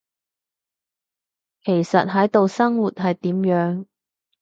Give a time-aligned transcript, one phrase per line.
[1.63, 3.85] 其實喺度生活，係點樣？